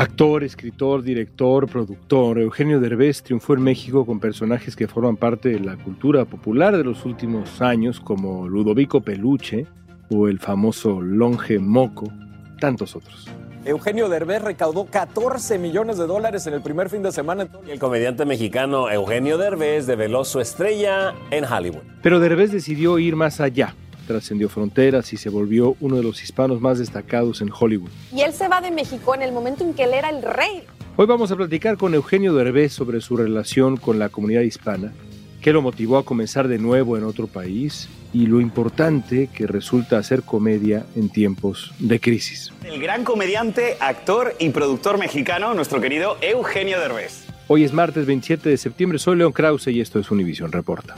[0.00, 5.60] Actor, escritor, director, productor, Eugenio Derbez triunfó en México con personajes que forman parte de
[5.60, 9.66] la cultura popular de los últimos años, como Ludovico Peluche
[10.08, 12.10] o el famoso Longe Moco,
[12.58, 13.28] tantos otros.
[13.66, 17.48] Eugenio Derbez recaudó 14 millones de dólares en el primer fin de semana.
[17.68, 21.82] El comediante mexicano Eugenio Derbez develó su estrella en Hollywood.
[22.00, 23.74] Pero Derbez decidió ir más allá.
[24.10, 27.90] Trascendió fronteras y se volvió uno de los hispanos más destacados en Hollywood.
[28.12, 30.64] Y él se va de México en el momento en que él era el rey.
[30.96, 34.92] Hoy vamos a platicar con Eugenio Derbez sobre su relación con la comunidad hispana,
[35.40, 39.98] qué lo motivó a comenzar de nuevo en otro país y lo importante que resulta
[39.98, 42.52] hacer comedia en tiempos de crisis.
[42.64, 47.26] El gran comediante, actor y productor mexicano, nuestro querido Eugenio Derbez.
[47.46, 50.96] Hoy es martes 27 de septiembre, soy León Krause y esto es Univision Reporta.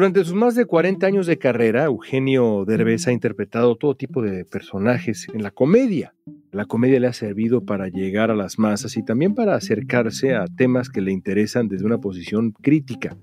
[0.00, 4.46] Durante sus más de 40 años de carrera, Eugenio Derbez ha interpretado todo tipo de
[4.46, 6.14] personajes en la comedia.
[6.52, 10.46] La comedia le ha servido para llegar a las masas y también para acercarse a
[10.46, 13.14] temas que le interesan desde una posición crítica.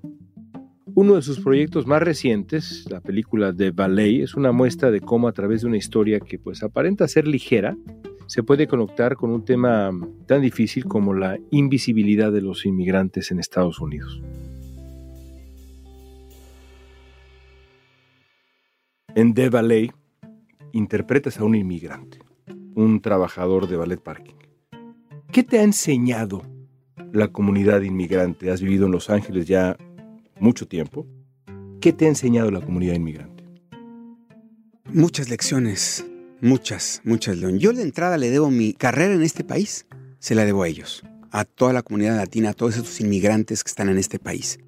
[0.94, 5.28] Uno de sus proyectos más recientes, la película de Ballet, es una muestra de cómo
[5.28, 7.76] a través de una historia que pues aparenta ser ligera,
[8.28, 9.90] se puede conectar con un tema
[10.28, 14.22] tan difícil como la invisibilidad de los inmigrantes en Estados Unidos.
[19.18, 19.92] En The Ballet
[20.74, 22.20] interpretas a un inmigrante,
[22.76, 24.36] un trabajador de ballet parking.
[25.32, 26.44] ¿Qué te ha enseñado
[27.14, 28.52] la comunidad inmigrante?
[28.52, 29.76] Has vivido en Los Ángeles ya
[30.40, 31.08] mucho tiempo.
[31.82, 33.44] ¿Qué te ha enseñado la comunidad inmigrante?
[34.94, 36.06] Muchas lecciones,
[36.40, 37.58] muchas, muchas, León.
[37.58, 39.88] Yo de entrada le debo mi carrera en este país,
[40.20, 43.70] se la debo a ellos, a toda la comunidad latina, a todos esos inmigrantes que
[43.70, 44.60] están en este país.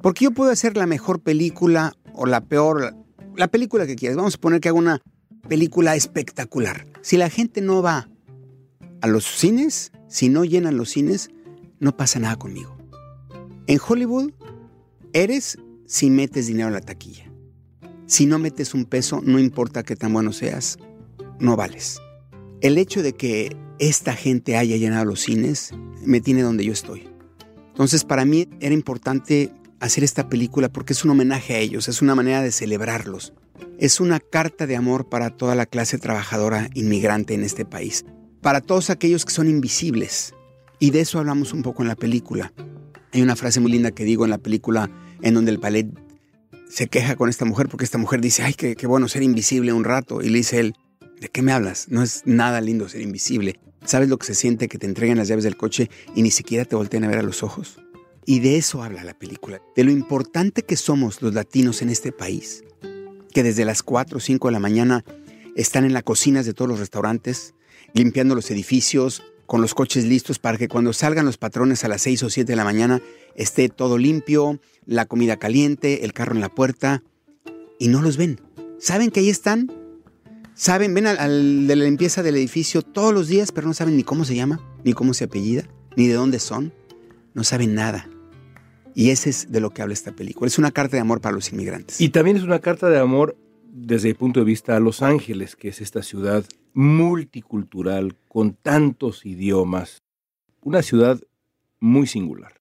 [0.00, 2.96] Porque yo puedo hacer la mejor película o la peor,
[3.36, 4.16] la película que quieras.
[4.16, 5.02] Vamos a poner que haga una
[5.48, 6.86] película espectacular.
[7.02, 8.08] Si la gente no va
[9.00, 11.30] a los cines, si no llenan los cines,
[11.80, 12.76] no pasa nada conmigo.
[13.66, 14.32] En Hollywood,
[15.12, 17.30] eres si metes dinero a la taquilla.
[18.06, 20.78] Si no metes un peso, no importa qué tan bueno seas,
[21.38, 22.00] no vales.
[22.60, 25.72] El hecho de que esta gente haya llenado los cines
[26.04, 27.08] me tiene donde yo estoy.
[27.68, 29.50] Entonces, para mí era importante
[29.82, 33.34] hacer esta película porque es un homenaje a ellos, es una manera de celebrarlos.
[33.78, 38.04] Es una carta de amor para toda la clase trabajadora inmigrante en este país,
[38.40, 40.34] para todos aquellos que son invisibles.
[40.78, 42.52] Y de eso hablamos un poco en la película.
[43.12, 44.88] Hay una frase muy linda que digo en la película
[45.20, 45.88] en donde el ballet
[46.68, 49.72] se queja con esta mujer porque esta mujer dice, ay, qué, qué bueno ser invisible
[49.72, 50.22] un rato.
[50.22, 50.74] Y le dice él,
[51.20, 51.88] ¿de qué me hablas?
[51.88, 53.58] No es nada lindo ser invisible.
[53.84, 56.64] ¿Sabes lo que se siente que te entreguen las llaves del coche y ni siquiera
[56.64, 57.80] te volteen a ver a los ojos?
[58.24, 62.12] Y de eso habla la película, de lo importante que somos los latinos en este
[62.12, 62.62] país,
[63.32, 65.04] que desde las 4 o 5 de la mañana
[65.56, 67.54] están en las cocinas de todos los restaurantes,
[67.94, 72.02] limpiando los edificios, con los coches listos para que cuando salgan los patrones a las
[72.02, 73.02] 6 o 7 de la mañana
[73.34, 77.02] esté todo limpio, la comida caliente, el carro en la puerta,
[77.78, 78.40] y no los ven.
[78.78, 79.70] ¿Saben que ahí están?
[80.54, 80.94] ¿Saben?
[80.94, 84.04] Ven al, al de la limpieza del edificio todos los días, pero no saben ni
[84.04, 86.72] cómo se llama, ni cómo se apellida, ni de dónde son.
[87.34, 88.08] No saben nada.
[88.94, 90.48] Y ese es de lo que habla esta película.
[90.48, 92.00] Es una carta de amor para los inmigrantes.
[92.00, 93.36] Y también es una carta de amor
[93.72, 96.44] desde el punto de vista a Los Ángeles, que es esta ciudad
[96.74, 100.02] multicultural con tantos idiomas.
[100.62, 101.20] Una ciudad
[101.80, 102.60] muy singular.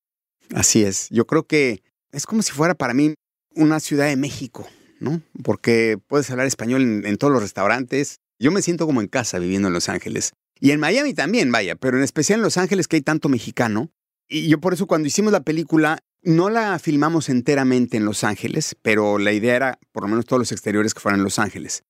[0.54, 1.07] Así es.
[1.10, 3.13] Yo creo que es como si fuera para mí
[3.56, 4.68] una ciudad de México,
[5.00, 5.22] ¿no?
[5.44, 8.19] Porque puedes hablar español en, en todos los restaurantes.
[8.39, 10.33] Yo me siento como en casa viviendo en Los Ángeles.
[10.60, 13.92] Y en Miami también, vaya, pero en especial en Los Ángeles que hay tanto mexicano.
[14.30, 18.75] Y yo por eso cuando hicimos la película, no la filmamos enteramente en Los Ángeles,
[18.81, 21.83] pero la idea era por lo menos todos los exteriores que fueran en Los Ángeles.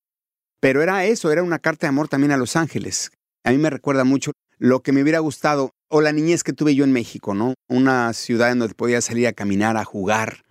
[0.59, 3.11] Pero era eso, era una carta de amor también a Los Ángeles.
[3.43, 6.75] A mí me recuerda mucho lo que me hubiera gustado, o la niñez que tuve
[6.75, 7.55] yo en México, ¿no?
[7.67, 10.43] Una ciudad en donde podía salir a caminar, a jugar.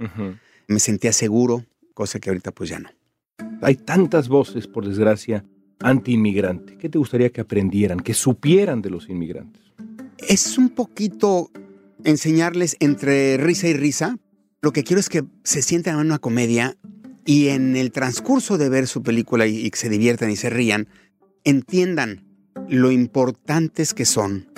[0.66, 2.90] Me sentía seguro, cosa que ahorita pues ya no.
[3.62, 5.44] Hay tantas voces, por desgracia,
[5.78, 6.76] anti-inmigrante.
[6.76, 9.62] ¿Qué te gustaría que aprendieran, que supieran de los inmigrantes?
[10.18, 11.50] Es un poquito
[12.04, 14.18] enseñarles entre risa y risa.
[14.62, 16.76] Lo que quiero es que se sientan en una comedia
[17.24, 20.88] y en el transcurso de ver su película y, que se diviertan y se rían,
[21.44, 22.24] entiendan
[22.68, 24.48] lo importantes que son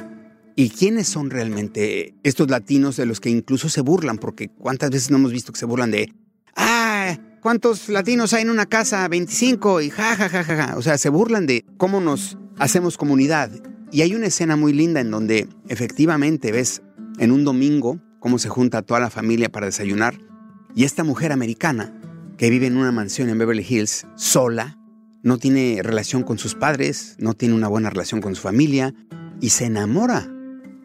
[0.56, 5.10] y quiénes son realmente estos latinos de los que incluso se burlan, porque cuántas veces
[5.10, 6.12] no hemos visto que se burlan de,
[6.56, 9.06] ah, ¿cuántos latinos hay en una casa?
[9.08, 10.76] 25 y ja, ja, ja, ja, ja.
[10.76, 13.50] O sea, se burlan de cómo nos hacemos comunidad.
[13.90, 16.82] Y hay una escena muy linda en donde efectivamente ves
[17.22, 20.19] en un domingo cómo se junta toda la familia para desayunar
[20.74, 21.94] y esta mujer americana
[22.36, 24.76] que vive en una mansión en Beverly Hills sola,
[25.22, 28.92] no tiene relación con sus padres, no tiene una buena relación con su familia
[29.40, 30.28] y se enamora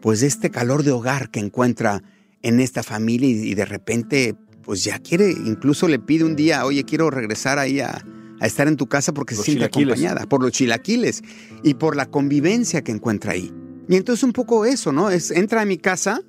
[0.00, 2.04] pues de este calor de hogar que encuentra
[2.42, 6.84] en esta familia y, de repente pues ya quiere, incluso le pide un día, oye,
[6.84, 8.04] quiero regresar ahí a,
[8.38, 11.22] a estar en tu casa porque se siente acompañada por los chilaquiles
[11.64, 13.52] y por la convivencia que encuentra ahí.
[13.88, 15.10] Y entonces un poco eso, ¿no?
[15.10, 16.20] Es entra a mi casa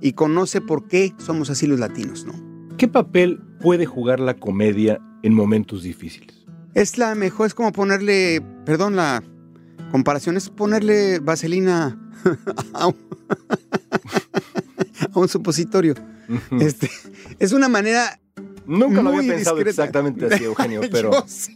[0.00, 2.34] y conoce por qué somos así los latinos, ¿no?
[2.76, 6.44] ¿Qué papel puede jugar la comedia en momentos difíciles?
[6.74, 9.22] Es la mejor, es como ponerle, perdón, la
[9.90, 11.98] comparación es ponerle vaselina
[12.74, 12.96] a un,
[15.14, 15.94] a un supositorio.
[16.60, 16.90] este,
[17.38, 18.20] es una manera
[18.66, 19.82] Nunca lo había pensado discreta.
[19.84, 21.50] exactamente así, Eugenio, pero es,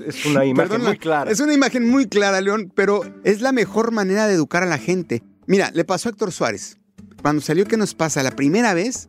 [0.00, 1.30] es una imagen Perdona, muy clara.
[1.30, 4.78] Es una imagen muy clara, León, pero es la mejor manera de educar a la
[4.78, 5.22] gente.
[5.46, 6.78] Mira, le pasó a Héctor Suárez.
[7.22, 8.22] Cuando salió ¿Qué nos pasa?
[8.22, 9.08] La primera vez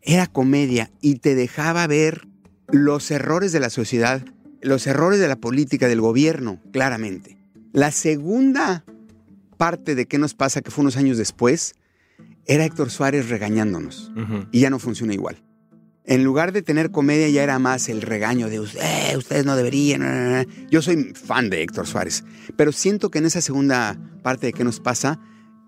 [0.00, 2.26] era comedia y te dejaba ver
[2.68, 4.24] los errores de la sociedad,
[4.60, 7.36] los errores de la política, del gobierno, claramente.
[7.72, 8.84] La segunda
[9.56, 10.62] parte de ¿Qué nos pasa?
[10.62, 11.74] que fue unos años después,
[12.46, 14.10] era Héctor Suárez regañándonos.
[14.50, 15.42] Y ya no funciona igual.
[16.04, 20.00] En lugar de tener comedia ya era más el regaño de "Eh, ustedes no deberían.
[20.00, 20.46] na, na, na".
[20.70, 22.24] Yo soy fan de Héctor Suárez,
[22.56, 25.20] pero siento que en esa segunda parte de qué nos pasa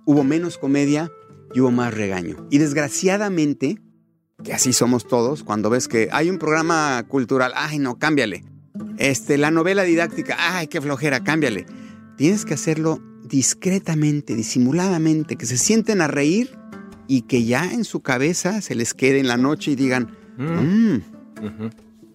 [0.06, 1.10] hubo menos comedia
[1.54, 2.46] y hubo más regaño.
[2.50, 3.78] Y desgraciadamente,
[4.42, 8.44] que así somos todos, cuando ves que hay un programa cultural, ay no, cámbiale.
[8.98, 11.64] Este, la novela didáctica, ay qué flojera, cámbiale.
[12.18, 16.58] Tienes que hacerlo discretamente, disimuladamente, que se sienten a reír
[17.06, 20.98] y que ya en su cabeza se les quede en la noche y digan, "Mm".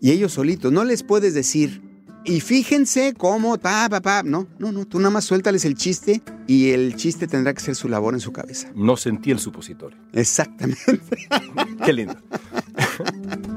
[0.01, 1.81] Y ellos solitos, no les puedes decir,
[2.25, 4.24] y fíjense cómo, pa, pa, pa.
[4.24, 7.75] No, no, no, tú nada más suéltales el chiste y el chiste tendrá que ser
[7.75, 8.69] su labor en su cabeza.
[8.75, 9.98] No sentí el supositorio.
[10.13, 11.00] Exactamente.
[11.86, 12.16] Qué lindo.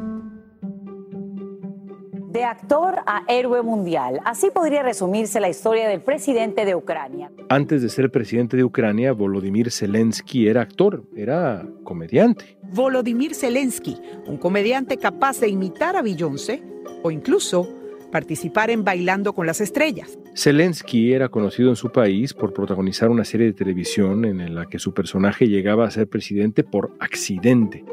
[2.33, 4.19] De actor a héroe mundial.
[4.25, 7.31] Así podría resumirse la historia del presidente de Ucrania.
[7.51, 12.57] Antes de ser presidente de Ucrania, Volodymyr Zelensky era actor, era comediante.
[12.63, 16.63] Volodymyr Zelensky, un comediante capaz de imitar a Beyoncé
[17.03, 17.69] o incluso
[18.11, 20.19] participar en Bailando con las Estrellas.
[20.35, 24.79] Zelensky era conocido en su país por protagonizar una serie de televisión en la que
[24.79, 27.85] su personaje llegaba a ser presidente por accidente.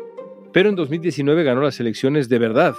[0.54, 2.76] Pero en 2019 ganó las elecciones de verdad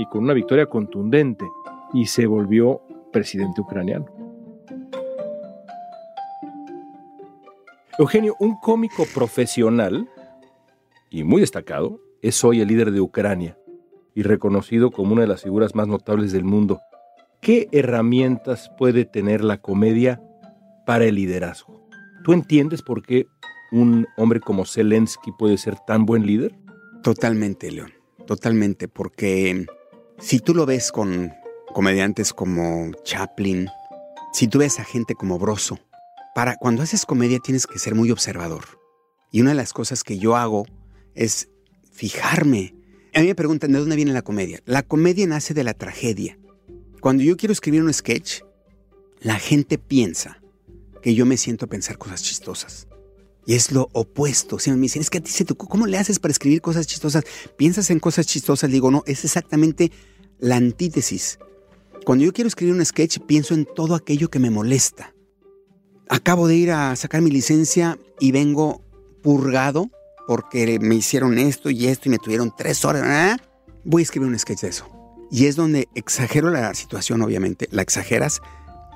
[0.00, 1.44] y con una victoria contundente
[1.92, 2.80] y se volvió
[3.12, 4.06] presidente ucraniano.
[7.98, 10.08] Eugenio, un cómico profesional
[11.10, 13.58] y muy destacado, es hoy el líder de Ucrania
[14.14, 16.80] y reconocido como una de las figuras más notables del mundo.
[17.42, 20.22] ¿Qué herramientas puede tener la comedia
[20.86, 21.86] para el liderazgo?
[22.24, 23.26] ¿Tú entiendes por qué
[23.70, 26.54] un hombre como Zelensky puede ser tan buen líder?
[27.02, 27.92] Totalmente, León.
[28.26, 29.66] Totalmente, porque
[30.20, 31.32] si tú lo ves con
[31.72, 33.68] comediantes como Chaplin,
[34.32, 35.78] si tú ves a gente como Broso,
[36.34, 38.64] para cuando haces comedia tienes que ser muy observador.
[39.32, 40.66] Y una de las cosas que yo hago
[41.14, 41.48] es
[41.92, 42.74] fijarme.
[43.14, 44.60] A mí me preguntan de dónde viene la comedia.
[44.64, 46.38] La comedia nace de la tragedia.
[47.00, 48.42] Cuando yo quiero escribir un sketch,
[49.20, 50.40] la gente piensa
[51.02, 52.86] que yo me siento a pensar cosas chistosas.
[53.50, 54.60] Y es lo opuesto.
[54.60, 55.56] Si me dicen, es que a ti se te...
[55.56, 57.24] ¿Cómo le haces para escribir cosas chistosas?
[57.56, 58.70] ¿Piensas en cosas chistosas?
[58.70, 59.90] Digo, no, es exactamente
[60.38, 61.40] la antítesis.
[62.04, 65.16] Cuando yo quiero escribir un sketch, pienso en todo aquello que me molesta.
[66.08, 68.84] Acabo de ir a sacar mi licencia y vengo
[69.20, 69.90] purgado
[70.28, 73.02] porque me hicieron esto y esto y me tuvieron tres horas.
[73.04, 73.42] ¿eh?
[73.84, 74.88] Voy a escribir un sketch de eso.
[75.28, 78.42] Y es donde exagero la situación, obviamente, la exageras,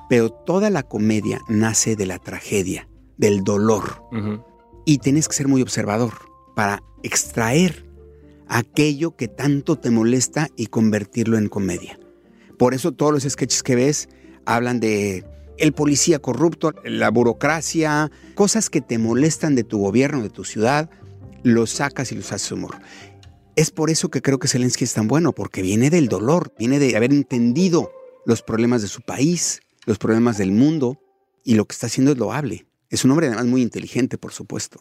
[0.07, 4.03] pero toda la comedia nace de la tragedia, del dolor.
[4.85, 6.13] Y tienes que ser muy observador
[6.55, 7.85] para extraer
[8.47, 11.99] aquello que tanto te molesta y convertirlo en comedia.
[12.57, 14.09] Por eso todos los sketches que ves
[14.45, 15.25] hablan de
[15.57, 20.89] el policía corrupto, la burocracia, cosas que te molestan de tu gobierno, de tu ciudad,
[21.43, 22.77] los sacas y los haces humor.
[23.55, 26.77] Es por eso que creo que Zelensky es tan bueno, porque viene del dolor, viene
[26.77, 27.89] de haber entendido
[28.25, 30.99] los problemas de su país, los problemas del mundo,
[31.43, 32.65] y lo que está haciendo es loable.
[32.95, 34.79] Es un hombre además muy inteligente, por supuesto.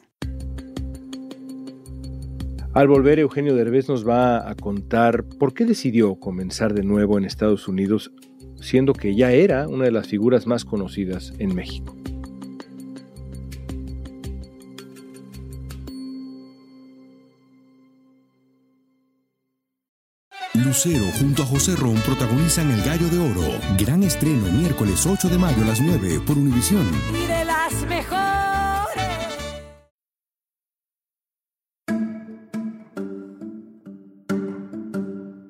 [2.73, 7.25] Al volver, Eugenio Derbez nos va a contar por qué decidió comenzar de nuevo en
[7.25, 8.13] Estados Unidos,
[8.55, 11.97] siendo que ya era una de las figuras más conocidas en México.
[20.65, 23.59] Lucero junto a José Ron protagonizan El Gallo de Oro.
[23.79, 26.87] Gran estreno miércoles 8 de mayo a las 9 por Univisión.
[27.11, 28.25] Y de las mejores.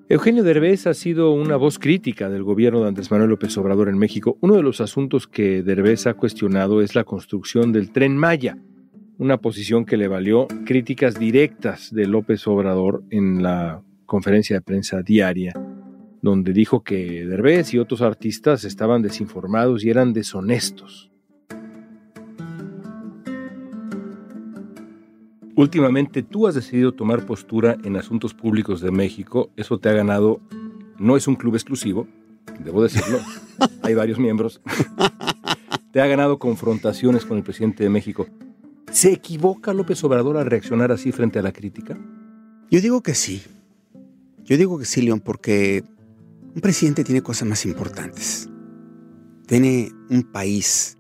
[0.09, 3.99] Eugenio Derbez ha sido una voz crítica del gobierno de Andrés Manuel López Obrador en
[3.99, 4.37] México.
[4.41, 8.59] Uno de los asuntos que Derbez ha cuestionado es la construcción del tren Maya,
[9.19, 15.03] una posición que le valió críticas directas de López Obrador en la conferencia de prensa
[15.03, 15.53] diaria,
[16.23, 21.11] donde dijo que Derbez y otros artistas estaban desinformados y eran deshonestos.
[25.57, 29.51] Últimamente tú has decidido tomar postura en asuntos públicos de México.
[29.57, 30.41] Eso te ha ganado,
[30.99, 32.09] no es un club exclusivo,
[32.59, 33.19] debo decirlo,
[33.83, 34.61] hay varios miembros.
[35.93, 38.27] te ha ganado confrontaciones con el presidente de México.
[38.91, 41.97] ¿Se equivoca López Obrador al reaccionar así frente a la crítica?
[42.71, 43.43] Yo digo que sí.
[44.45, 45.85] Yo digo que sí, León, porque
[46.55, 48.51] un presidente tiene cosas más importantes.
[49.47, 50.99] Tiene un país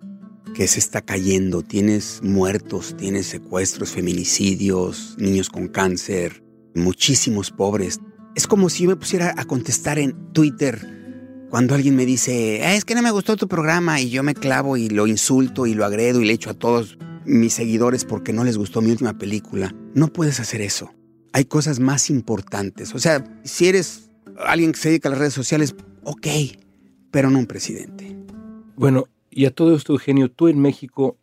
[0.55, 6.43] que se está cayendo, tienes muertos, tienes secuestros, feminicidios, niños con cáncer,
[6.75, 8.01] muchísimos pobres.
[8.35, 12.87] Es como si yo me pusiera a contestar en Twitter cuando alguien me dice, es
[12.87, 15.85] que no me gustó tu programa y yo me clavo y lo insulto y lo
[15.85, 16.97] agredo y le echo a todos
[17.27, 19.75] mis seguidores porque no les gustó mi última película.
[19.95, 20.95] No puedes hacer eso
[21.35, 22.95] hay cosas más importantes.
[22.95, 25.75] O sea, si eres alguien que se dedica a las redes sociales,
[26.05, 26.29] ok,
[27.11, 28.17] pero no un presidente.
[28.77, 31.19] Bueno, y a todo esto, Eugenio, tú en México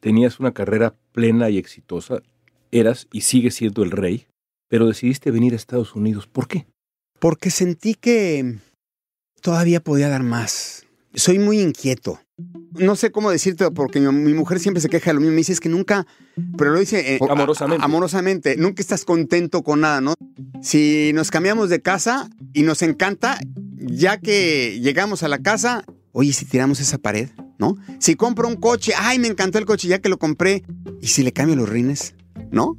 [0.00, 2.20] tenías una carrera plena y exitosa,
[2.70, 4.26] eras y sigues siendo el rey,
[4.68, 6.26] pero decidiste venir a Estados Unidos.
[6.26, 6.66] ¿Por qué?
[7.18, 8.58] Porque sentí que
[9.40, 10.79] todavía podía dar más.
[11.14, 12.20] Soy muy inquieto
[12.72, 15.32] no sé cómo decirte, porque mi, mujer siempre se queja de lo mismo.
[15.32, 16.06] Me dice, es que nunca,
[16.56, 17.84] pero lo dice eh, amorosamente.
[17.84, 20.14] amorosamente, nunca estás contento con nada, ¿no?
[20.62, 23.38] Si nos cambiamos de casa y nos encanta,
[23.76, 27.76] ya que llegamos a la casa, oye, si tiramos esa pared, ¿no?
[27.98, 30.64] Si compro un coche, ay, me encantó el coche ya que lo compré,
[31.00, 32.14] y si le cambio los rines,
[32.50, 32.78] ¿no?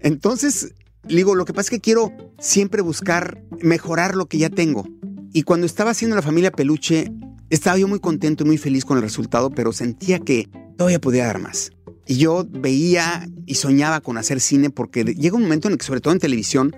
[0.00, 4.86] Entonces, digo, lo que pasa es que quiero siempre buscar mejorar lo que ya tengo.
[5.32, 7.12] Y cuando estaba haciendo la familia Peluche,
[7.50, 11.26] estaba yo muy contento y muy feliz con el resultado, pero sentía que todavía podía
[11.26, 11.72] dar más.
[12.06, 15.84] Y yo veía y soñaba con hacer cine porque llega un momento en el que,
[15.84, 16.74] sobre todo en televisión,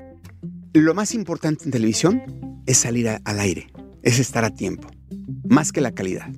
[0.73, 2.23] lo más importante en televisión
[2.67, 3.69] es salir al aire,
[4.03, 4.89] es estar a tiempo,
[5.49, 6.29] más que la calidad.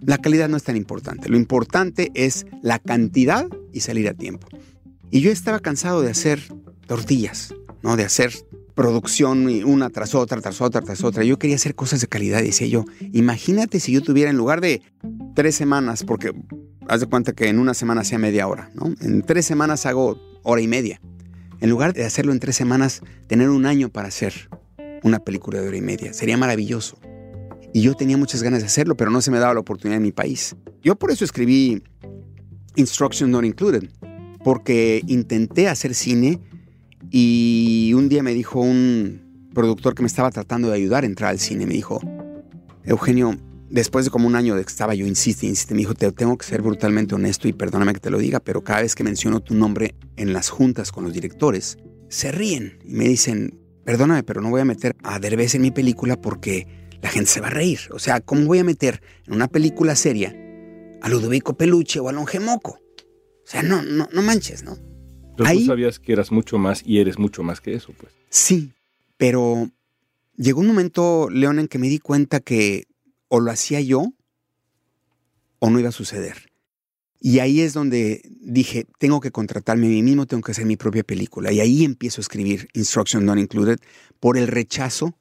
[0.00, 4.48] La calidad no es tan importante, lo importante es la cantidad y salir a tiempo.
[5.10, 6.40] Y yo estaba cansado de hacer
[6.86, 7.96] tortillas, ¿no?
[7.96, 8.32] De hacer
[8.74, 11.24] producción una tras otra, tras otra, tras otra.
[11.24, 12.84] Yo quería hacer cosas de calidad, decía yo.
[13.12, 14.82] Imagínate si yo tuviera en lugar de
[15.34, 16.32] tres semanas, porque
[16.88, 18.94] haz de cuenta que en una semana sea media hora, ¿no?
[19.00, 21.00] En tres semanas hago hora y media.
[21.60, 24.50] En lugar de hacerlo en tres semanas, tener un año para hacer
[25.02, 26.12] una película de hora y media.
[26.12, 26.98] Sería maravilloso.
[27.72, 30.02] Y yo tenía muchas ganas de hacerlo, pero no se me daba la oportunidad en
[30.02, 30.56] mi país.
[30.82, 31.82] Yo por eso escribí
[32.76, 33.88] Instruction Not Included,
[34.44, 36.40] porque intenté hacer cine
[37.10, 41.30] y un día me dijo un productor que me estaba tratando de ayudar a entrar
[41.30, 42.00] al cine, me dijo,
[42.84, 43.38] Eugenio,
[43.70, 46.36] después de como un año de que estaba yo, insiste, insiste, me dijo, te tengo
[46.36, 49.40] que ser brutalmente honesto y perdóname que te lo diga, pero cada vez que menciono
[49.40, 54.40] tu nombre en las juntas con los directores, se ríen y me dicen, perdóname, pero
[54.40, 56.66] no voy a meter a Derbez en mi película porque
[57.02, 57.80] la gente se va a reír.
[57.90, 60.34] O sea, ¿cómo voy a meter en una película seria
[61.02, 62.72] a Ludovico Peluche o a Longemoco?
[62.72, 64.78] O sea, no, no, no manches, ¿no?
[65.36, 68.12] Pero tú sabías que eras mucho más y eres mucho más que eso, pues.
[68.30, 68.72] Sí,
[69.16, 69.70] pero
[70.36, 72.86] llegó un momento, León, en que me di cuenta que
[73.28, 74.12] o lo hacía yo
[75.58, 76.50] o no iba a suceder.
[77.20, 80.76] Y ahí es donde dije, tengo que contratarme a mí mismo, tengo que hacer mi
[80.76, 81.52] propia película.
[81.52, 83.78] Y ahí empiezo a escribir Instruction Not Included
[84.20, 85.16] por el rechazo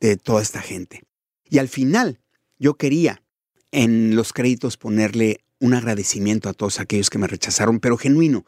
[0.00, 1.04] de toda esta gente.
[1.48, 2.18] Y al final,
[2.58, 3.22] yo quería
[3.70, 8.44] en los créditos ponerle un agradecimiento a todos aquellos que me rechazaron, pero genuino.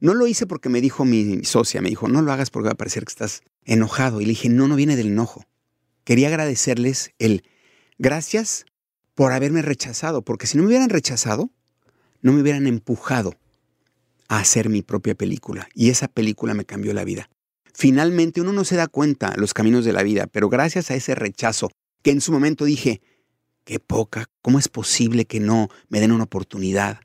[0.00, 2.72] No lo hice porque me dijo mi socia, me dijo, no lo hagas porque va
[2.72, 4.20] a parecer que estás enojado.
[4.20, 5.44] Y le dije, no, no viene del enojo.
[6.04, 7.44] Quería agradecerles el
[7.98, 8.64] gracias
[9.14, 11.50] por haberme rechazado, porque si no me hubieran rechazado,
[12.22, 13.34] no me hubieran empujado
[14.28, 15.68] a hacer mi propia película.
[15.74, 17.28] Y esa película me cambió la vida.
[17.74, 21.14] Finalmente uno no se da cuenta los caminos de la vida, pero gracias a ese
[21.14, 21.70] rechazo,
[22.02, 23.02] que en su momento dije,
[23.64, 27.00] qué poca, ¿cómo es posible que no me den una oportunidad?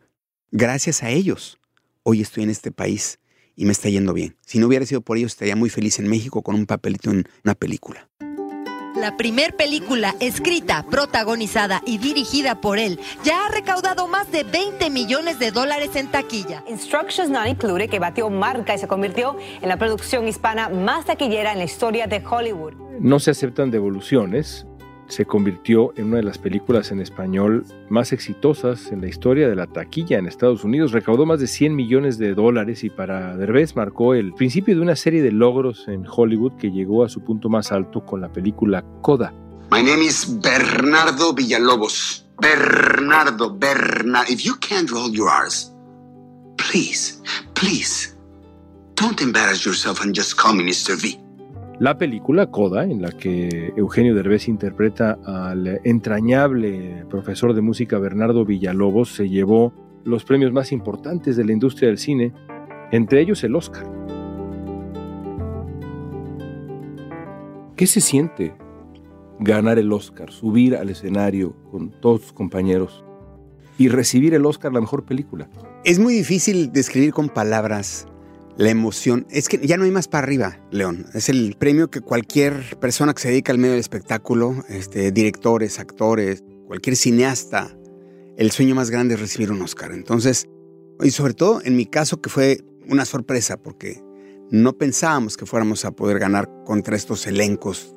[0.51, 1.59] Gracias a ellos,
[2.05, 3.19] hoy estoy en este país
[3.55, 4.37] y me está yendo bien.
[4.45, 7.27] Si no hubiera sido por ellos, estaría muy feliz en México con un papelito en
[7.43, 8.09] una película.
[8.95, 14.89] La primer película escrita, protagonizada y dirigida por él ya ha recaudado más de 20
[14.89, 16.63] millones de dólares en taquilla.
[16.69, 21.51] Instructions Not Included, que batió marca y se convirtió en la producción hispana más taquillera
[21.51, 22.73] en la historia de Hollywood.
[22.99, 24.65] No se aceptan devoluciones
[25.07, 29.55] se convirtió en una de las películas en español más exitosas en la historia de
[29.55, 30.91] la taquilla en Estados Unidos.
[30.91, 34.95] Recaudó más de 100 millones de dólares y para Derbez marcó el principio de una
[34.95, 38.83] serie de logros en Hollywood que llegó a su punto más alto con la película
[39.01, 39.33] Coda.
[39.71, 42.25] My name is Bernardo Villalobos.
[42.39, 44.31] Bernardo, Bernardo.
[44.31, 45.71] If you can't roll your R's,
[46.57, 47.21] please,
[47.53, 48.15] please,
[48.95, 50.95] don't embarrass yourself and just call me Mr.
[50.95, 51.24] V.
[51.79, 58.45] La película Coda, en la que Eugenio Derbez interpreta al entrañable profesor de música Bernardo
[58.45, 59.73] Villalobos, se llevó
[60.05, 62.31] los premios más importantes de la industria del cine,
[62.91, 63.85] entre ellos el Oscar.
[67.75, 68.55] ¿Qué se siente
[69.39, 73.03] ganar el Oscar, subir al escenario con todos sus compañeros
[73.77, 75.49] y recibir el Oscar la mejor película?
[75.83, 78.07] Es muy difícil describir con palabras
[78.57, 79.25] la emoción.
[79.29, 81.07] Es que ya no hay más para arriba, León.
[81.13, 85.79] Es el premio que cualquier persona que se dedica al medio del espectáculo, este, directores,
[85.79, 87.75] actores, cualquier cineasta,
[88.37, 89.91] el sueño más grande es recibir un Oscar.
[89.91, 90.47] Entonces,
[91.01, 94.01] y sobre todo en mi caso que fue una sorpresa porque
[94.51, 97.95] no pensábamos que fuéramos a poder ganar contra estos elencos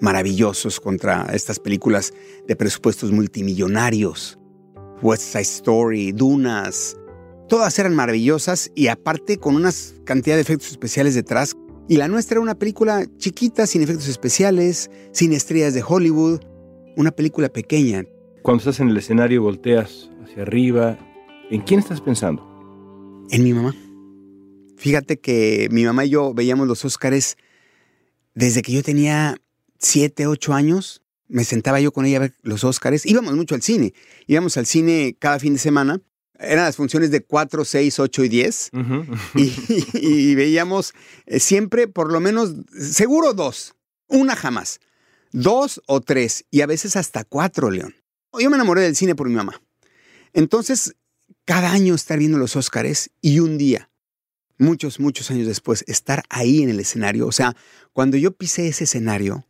[0.00, 2.12] maravillosos, contra estas películas
[2.48, 4.38] de presupuestos multimillonarios.
[5.02, 6.96] West Side Story, Dunas,
[7.50, 9.72] Todas eran maravillosas y aparte con una
[10.04, 11.56] cantidad de efectos especiales detrás.
[11.88, 16.42] Y la nuestra era una película chiquita, sin efectos especiales, sin estrellas de Hollywood,
[16.96, 18.04] una película pequeña.
[18.42, 20.96] Cuando estás en el escenario volteas hacia arriba,
[21.50, 23.26] ¿en quién estás pensando?
[23.30, 23.74] En mi mamá.
[24.76, 27.36] Fíjate que mi mamá y yo veíamos los Óscares
[28.32, 29.36] desde que yo tenía
[29.80, 31.02] 7, 8 años.
[31.26, 33.04] Me sentaba yo con ella a ver los Óscares.
[33.06, 33.92] Íbamos mucho al cine.
[34.28, 36.00] Íbamos al cine cada fin de semana
[36.40, 38.70] eran las funciones de 4, 6, 8 y 10.
[39.94, 40.94] y, veíamos
[41.26, 43.74] eh, siempre por lo menos, seguro dos,
[44.08, 44.80] una jamás,
[45.32, 47.94] dos o tres y a veces hasta cuatro, León.
[48.38, 49.60] Yo me enamoré del cine por mi mamá.
[50.32, 50.94] Entonces,
[51.44, 53.90] cada año estar viendo los Óscares y un día,
[54.58, 57.26] muchos, muchos años después, estar ahí en el escenario.
[57.26, 57.56] O sea,
[57.92, 59.46] cuando yo pisé ese escenario,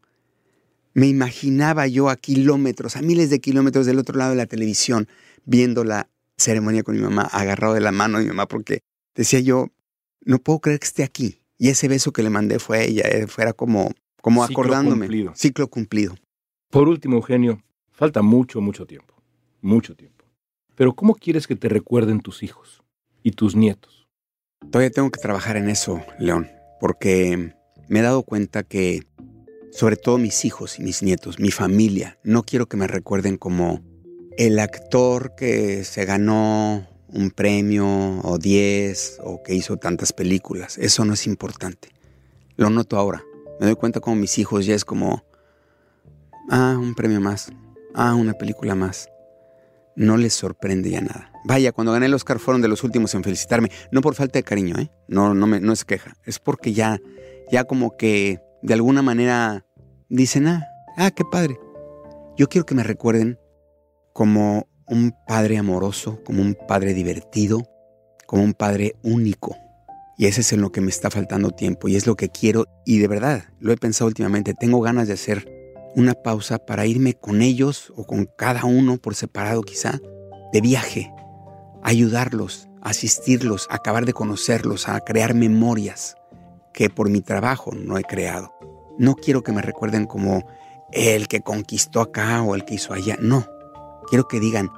[0.94, 5.08] me imaginaba yo a kilómetros, a miles de kilómetros del otro lado de la televisión,
[5.44, 6.08] viéndola
[6.40, 8.80] ceremonia con mi mamá, agarrado de la mano de mi mamá, porque
[9.14, 9.68] decía yo,
[10.24, 11.42] no puedo creer que esté aquí.
[11.58, 13.90] Y ese beso que le mandé fue a ella, eh, fuera como,
[14.22, 15.06] como Ciclo acordándome.
[15.06, 15.32] Cumplido.
[15.34, 16.14] Ciclo cumplido.
[16.70, 19.14] Por último, Eugenio, falta mucho, mucho tiempo.
[19.60, 20.24] Mucho tiempo.
[20.74, 22.82] Pero ¿cómo quieres que te recuerden tus hijos
[23.22, 24.08] y tus nietos?
[24.70, 26.48] Todavía tengo que trabajar en eso, León,
[26.80, 27.54] porque
[27.88, 29.02] me he dado cuenta que,
[29.72, 33.82] sobre todo mis hijos y mis nietos, mi familia, no quiero que me recuerden como
[34.40, 37.86] el actor que se ganó un premio
[38.22, 40.78] o 10 o que hizo tantas películas.
[40.78, 41.90] Eso no es importante.
[42.56, 43.22] Lo noto ahora.
[43.60, 45.22] Me doy cuenta como mis hijos ya es como,
[46.48, 47.52] ah, un premio más,
[47.94, 49.10] ah, una película más.
[49.94, 51.30] No les sorprende ya nada.
[51.44, 53.70] Vaya, cuando gané el Oscar fueron de los últimos en felicitarme.
[53.92, 54.90] No por falta de cariño, ¿eh?
[55.06, 56.14] No, no, me, no es queja.
[56.24, 56.98] Es porque ya,
[57.52, 59.66] ya como que de alguna manera
[60.08, 61.60] dicen, ah, ah, qué padre.
[62.38, 63.38] Yo quiero que me recuerden
[64.20, 67.62] como un padre amoroso, como un padre divertido,
[68.26, 69.56] como un padre único.
[70.18, 72.66] Y ese es en lo que me está faltando tiempo y es lo que quiero
[72.84, 74.52] y de verdad lo he pensado últimamente.
[74.52, 75.50] Tengo ganas de hacer
[75.96, 79.98] una pausa para irme con ellos o con cada uno por separado quizá,
[80.52, 81.10] de viaje,
[81.82, 86.14] ayudarlos asistirlos, acabar de conocerlos, a crear memorias
[86.74, 88.54] que por mi trabajo no he creado.
[88.98, 90.46] No quiero que me recuerden como
[90.92, 93.16] el que conquistó acá o el que hizo allá.
[93.18, 93.46] No.
[94.10, 94.72] Quiero que digan,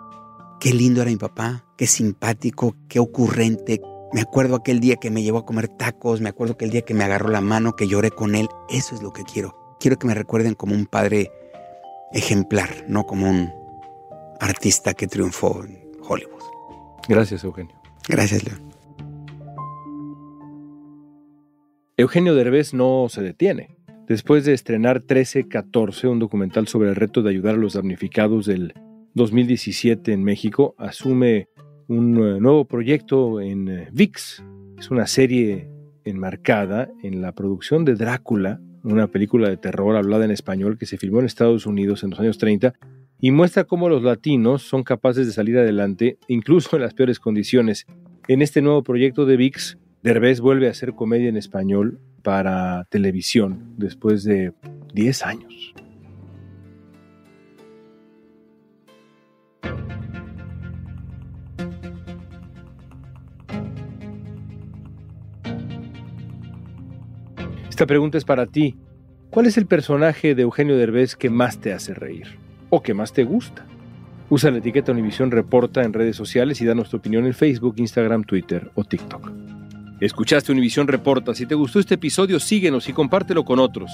[0.60, 3.80] qué lindo era mi papá, qué simpático, qué ocurrente.
[4.12, 6.92] Me acuerdo aquel día que me llevó a comer tacos, me acuerdo aquel día que
[6.92, 8.46] me agarró la mano, que lloré con él.
[8.68, 9.76] Eso es lo que quiero.
[9.80, 11.32] Quiero que me recuerden como un padre
[12.12, 13.50] ejemplar, no como un
[14.38, 16.42] artista que triunfó en Hollywood.
[17.08, 17.74] Gracias, Eugenio.
[18.06, 18.70] Gracias, León.
[21.96, 23.78] Eugenio Derbez no se detiene.
[24.06, 28.74] Después de estrenar 1314, un documental sobre el reto de ayudar a los damnificados del
[29.14, 31.48] 2017 en México, asume
[31.88, 34.44] un eh, nuevo proyecto en eh, VIX.
[34.78, 35.68] Es una serie
[36.04, 40.96] enmarcada en la producción de Drácula, una película de terror hablada en español que se
[40.96, 42.74] filmó en Estados Unidos en los años 30
[43.20, 47.86] y muestra cómo los latinos son capaces de salir adelante incluso en las peores condiciones.
[48.26, 53.74] En este nuevo proyecto de VIX, Derbez vuelve a hacer comedia en español para televisión
[53.76, 54.52] después de
[54.94, 55.74] 10 años.
[67.82, 68.76] Esta pregunta es para ti.
[69.28, 72.38] ¿Cuál es el personaje de Eugenio Derbez que más te hace reír?
[72.70, 73.66] ¿O que más te gusta?
[74.30, 78.22] Usa la etiqueta Univisión Reporta en redes sociales y danos tu opinión en Facebook, Instagram,
[78.22, 79.32] Twitter o TikTok.
[79.98, 81.34] Escuchaste Univisión Reporta.
[81.34, 83.90] Si te gustó este episodio, síguenos y compártelo con otros.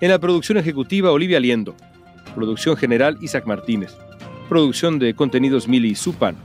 [0.00, 1.74] En la producción ejecutiva, Olivia Liendo.
[2.34, 3.94] Producción general, Isaac Martínez.
[4.48, 6.36] Producción de contenidos, Mili Supan.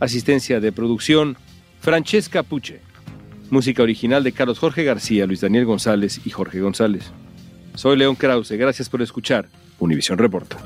[0.00, 1.38] Asistencia de producción,
[1.80, 2.82] Francesca Puche.
[3.48, 7.12] Música original de Carlos Jorge García, Luis Daniel González y Jorge González.
[7.74, 8.52] Soy León Krause.
[8.52, 10.56] Gracias por escuchar Univisión Reporta.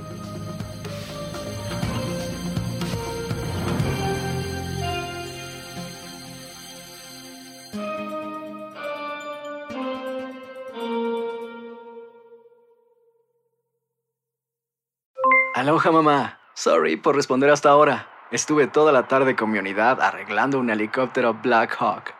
[15.55, 16.39] Aloha mamá.
[16.55, 18.09] Sorry por responder hasta ahora.
[18.31, 22.20] Estuve toda la tarde con mi unidad arreglando un helicóptero Black Hawk.